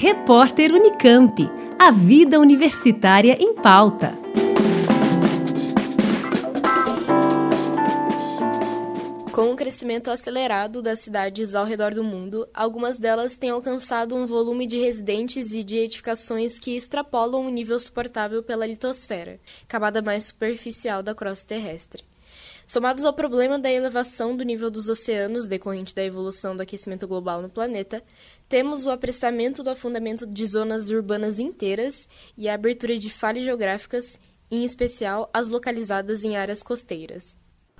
[0.00, 1.50] Repórter Unicamp.
[1.76, 4.16] A vida universitária em pauta.
[9.32, 14.24] Com o crescimento acelerado das cidades ao redor do mundo, algumas delas têm alcançado um
[14.24, 20.26] volume de residentes e de edificações que extrapolam o nível suportável pela litosfera, camada mais
[20.26, 22.04] superficial da crosta terrestre.
[22.68, 27.40] Somados ao problema da elevação do nível dos oceanos decorrente da evolução do aquecimento global
[27.40, 28.04] no planeta,
[28.46, 34.20] temos o apressamento do afundamento de zonas urbanas inteiras e a abertura de falhas geográficas,
[34.50, 37.38] em especial as localizadas em áreas costeiras.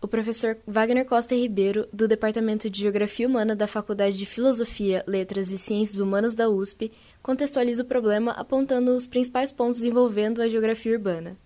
[0.00, 5.50] O professor Wagner Costa Ribeiro, do Departamento de Geografia Humana da Faculdade de Filosofia, Letras
[5.50, 6.90] e Ciências Humanas da USP,
[7.22, 11.36] contextualiza o problema apontando os principais pontos envolvendo a geografia urbana.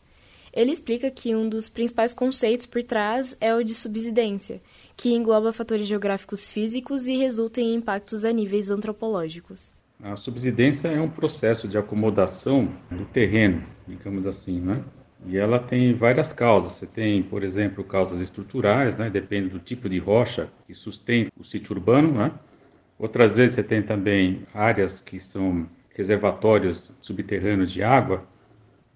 [0.55, 4.63] Ele explica que um dos principais conceitos por trás é o de subsidência,
[4.97, 9.73] que engloba fatores geográficos físicos e resulta em impactos a níveis antropológicos.
[10.01, 14.85] A subsidência é um processo de acomodação do terreno, digamos assim, né?
[15.27, 16.75] E ela tem várias causas.
[16.75, 19.09] Você tem, por exemplo, causas estruturais, né?
[19.09, 22.13] depende do tipo de rocha que sustenta o sítio urbano.
[22.13, 22.33] Né?
[22.99, 28.23] Outras vezes você tem também áreas que são reservatórios subterrâneos de água.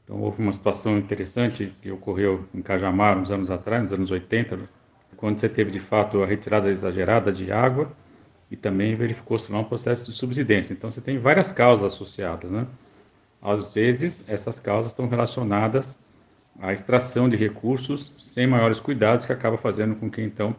[0.09, 4.59] Então houve uma situação interessante que ocorreu em Cajamar uns anos atrás, nos anos 80,
[5.19, 7.92] quando você teve de fato a retirada exagerada de água
[8.51, 10.73] e também verificou-se lá um processo de subsidência.
[10.73, 12.67] Então você tem várias causas associadas, né?
[13.42, 15.95] Às vezes essas causas estão relacionadas
[16.59, 20.56] a extração de recursos sem maiores cuidados, que acaba fazendo com que então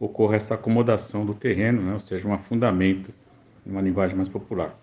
[0.00, 1.92] ocorra essa acomodação do terreno, né?
[1.92, 3.12] ou seja, um afundamento,
[3.66, 4.74] em uma linguagem mais popular.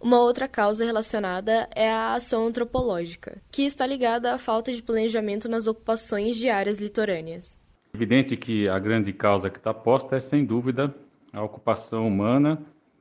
[0.00, 5.48] Uma outra causa relacionada é a ação antropológica, que está ligada à falta de planejamento
[5.48, 7.58] nas ocupações de áreas litorâneas.
[7.94, 10.94] Evidente que a grande causa que está posta é, sem dúvida,
[11.32, 12.60] a ocupação humana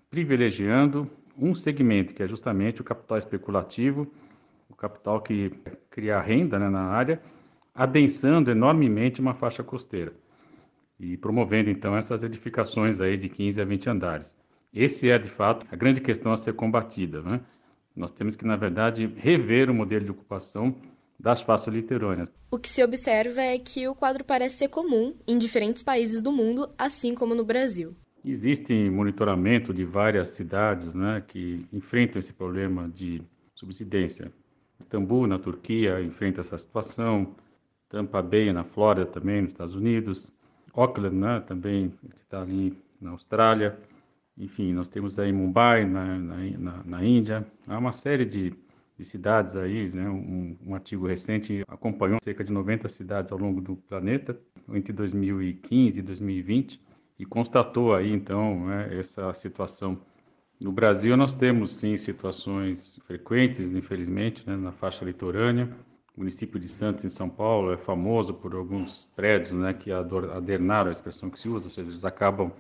[0.09, 4.07] privilegiando um segmento, que é justamente o capital especulativo,
[4.69, 5.51] o capital que
[5.89, 7.21] cria renda né, na área,
[7.73, 10.13] adensando enormemente uma faixa costeira
[10.99, 14.35] e promovendo então essas edificações aí de 15 a 20 andares.
[14.73, 17.41] Esse é de fato a grande questão a ser combatida, né?
[17.95, 20.75] Nós temos que na verdade rever o modelo de ocupação
[21.19, 22.31] das faixas litorâneas.
[22.51, 26.31] O que se observa é que o quadro parece ser comum em diferentes países do
[26.31, 27.95] mundo, assim como no Brasil.
[28.25, 33.21] Existe monitoramento de várias cidades né, que enfrentam esse problema de
[33.53, 34.31] subsidência.
[34.79, 37.35] Istambul, na Turquia, enfrenta essa situação.
[37.89, 40.31] Tampa Bay, na Flórida, também, nos Estados Unidos.
[40.73, 43.77] Auckland, né, também, que está ali na Austrália.
[44.37, 47.45] Enfim, nós temos aí Mumbai, na, na, na Índia.
[47.67, 48.53] Há uma série de,
[48.97, 50.09] de cidades aí, né?
[50.09, 54.39] Um, um, artigo recente acompanhou cerca de 90 cidades ao longo do planeta,
[54.69, 56.81] entre 2015 e 2020,
[57.19, 60.01] e constatou aí, então, né, essa situação
[60.59, 65.69] no Brasil, nós temos sim situações frequentes, infelizmente, né, na faixa litorânea.
[66.15, 70.89] O município de Santos, em São Paulo, é famoso por alguns prédios né, que adernaram
[70.89, 72.51] a expressão que se usa, ou seja, eles acabam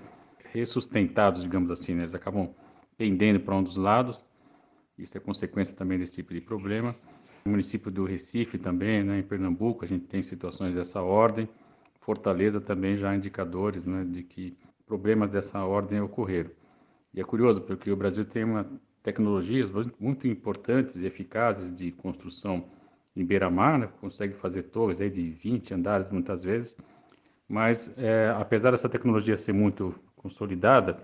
[0.53, 2.49] ressustentados, digamos assim, né, eles acabam
[2.97, 4.23] pendendo para um dos lados.
[4.97, 6.95] Isso é consequência também desse tipo de problema.
[7.43, 11.49] No município do Recife também, né, em Pernambuco, a gente tem situações dessa ordem.
[11.99, 14.55] Fortaleza também já há indicadores né, de que
[14.85, 16.51] problemas dessa ordem ocorreram.
[17.13, 18.67] E é curioso porque o Brasil tem uma
[19.03, 19.69] tecnologias
[19.99, 22.63] muito importantes e eficazes de construção
[23.15, 23.89] em beira-mar, né?
[23.99, 26.77] consegue fazer torres aí de 20 andares muitas vezes,
[27.47, 30.97] mas é, apesar dessa tecnologia ser muito consolidada,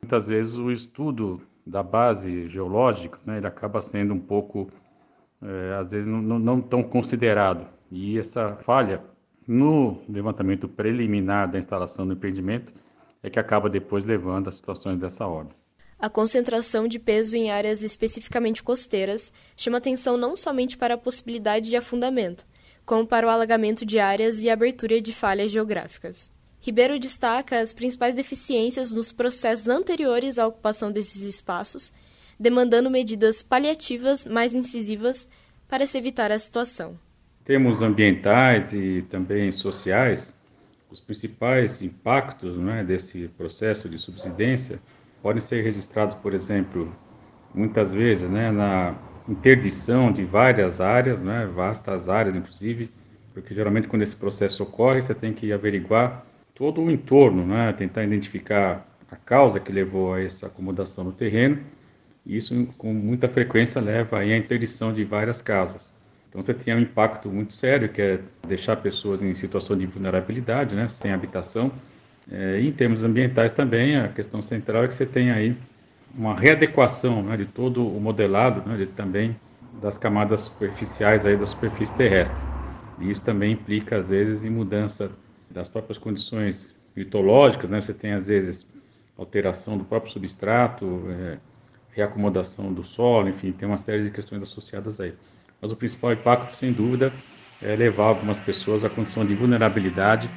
[0.00, 4.70] muitas vezes o estudo da base geológica, né, ele acaba sendo um pouco,
[5.42, 7.66] é, às vezes, não, não tão considerado.
[7.90, 9.02] E essa falha
[9.46, 12.72] no levantamento preliminar da instalação do empreendimento
[13.22, 15.54] é que acaba depois levando a situações dessa ordem.
[15.98, 21.68] A concentração de peso em áreas especificamente costeiras chama atenção não somente para a possibilidade
[21.68, 22.46] de afundamento,
[22.86, 26.30] como para o alagamento de áreas e abertura de falhas geográficas.
[26.60, 31.92] Ribeiro destaca as principais deficiências nos processos anteriores à ocupação desses espaços,
[32.38, 35.26] demandando medidas paliativas mais incisivas
[35.66, 36.98] para se evitar a situação.
[37.44, 40.34] Temos ambientais e também sociais
[40.90, 44.80] os principais impactos né, desse processo de subsidência
[45.22, 46.92] podem ser registrados, por exemplo,
[47.54, 48.96] muitas vezes né, na
[49.28, 52.90] interdição de várias áreas, né, vastas áreas inclusive,
[53.32, 56.26] porque geralmente quando esse processo ocorre, você tem que averiguar
[56.60, 61.58] todo o entorno, né, tentar identificar a causa que levou a essa acomodação no terreno,
[62.26, 65.90] isso com muita frequência leva à interdição de várias casas.
[66.28, 70.74] Então você tem um impacto muito sério, que é deixar pessoas em situação de vulnerabilidade,
[70.74, 71.72] né, sem habitação.
[72.30, 75.56] É, em termos ambientais também, a questão central é que você tem aí
[76.14, 79.34] uma readequação né, de todo o modelado, né, de, também
[79.80, 82.38] das camadas superficiais aí da superfície terrestre.
[83.00, 85.10] E isso também implica, às vezes, em mudança
[85.50, 87.80] das próprias condições litológicas, né?
[87.80, 88.68] Você tem, às vezes,
[89.18, 91.38] alteração do próprio substrato, é,
[91.92, 95.14] reacomodação do solo, enfim, tem uma série de questões associadas aí.
[95.60, 97.12] Mas o principal impacto, sem dúvida,
[97.60, 100.30] é levar algumas pessoas à condição de vulnerabilidade,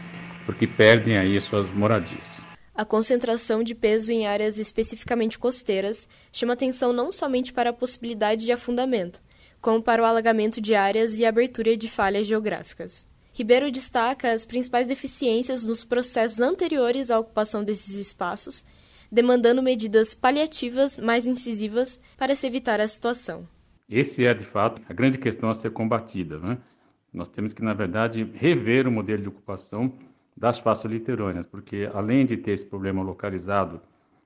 [0.46, 2.44] porque perdem aí suas moradias.
[2.76, 8.46] A concentração de peso em áreas especificamente costeiras chama atenção não somente para a possibilidade
[8.46, 9.22] de afundamento,
[9.62, 13.08] como para o alagamento de áreas e abertura de falhas geográficas.
[13.34, 18.64] Ribeiro destaca as principais deficiências nos processos anteriores à ocupação desses espaços,
[19.12, 23.48] demandando medidas paliativas mais incisivas para se evitar a situação.
[23.90, 26.38] Esse é, de fato, a grande questão a ser combatida.
[26.38, 26.60] Né?
[27.12, 29.92] Nós temos que, na verdade, rever o modelo de ocupação
[30.38, 33.82] das faixas litorâneas, porque além de ter esse problema localizado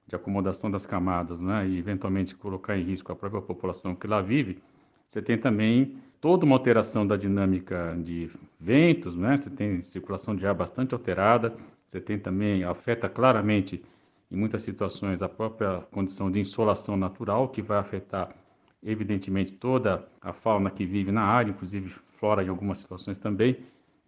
[0.05, 4.21] de acomodação das camadas né, e eventualmente colocar em risco a própria população que lá
[4.21, 4.61] vive,
[5.07, 8.29] você tem também toda uma alteração da dinâmica de
[8.59, 9.37] ventos, né?
[9.37, 11.55] você tem circulação de ar bastante alterada,
[11.85, 13.83] você tem também, afeta claramente
[14.31, 18.35] em muitas situações a própria condição de insolação natural, que vai afetar
[18.83, 21.89] evidentemente toda a fauna que vive na área, inclusive
[22.19, 23.57] flora em algumas situações também,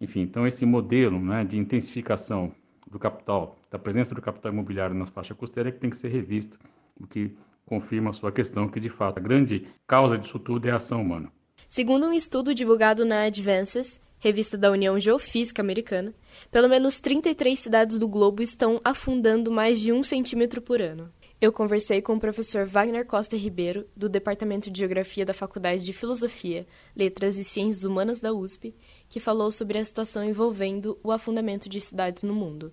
[0.00, 2.52] enfim, então esse modelo né, de intensificação
[2.90, 6.08] do capital, da presença do capital imobiliário na faixa costeira é que tem que ser
[6.08, 6.58] revisto,
[6.98, 10.72] o que confirma a sua questão que, de fato, a grande causa disso tudo é
[10.72, 11.30] a ação humana.
[11.70, 16.12] Segundo um estudo divulgado na Advances, revista da União Geofísica Americana,
[16.50, 21.12] pelo menos 33 cidades do globo estão afundando mais de um centímetro por ano.
[21.40, 25.92] Eu conversei com o professor Wagner Costa Ribeiro, do Departamento de Geografia da Faculdade de
[25.92, 28.74] Filosofia, Letras e Ciências Humanas da USP,
[29.08, 32.72] que falou sobre a situação envolvendo o afundamento de cidades no mundo.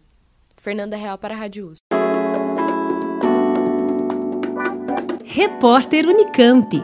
[0.58, 1.84] Fernanda Real para a Rádio USP.
[5.24, 6.84] Repórter Unicamp.